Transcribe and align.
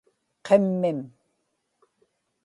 qimmim 0.45 0.99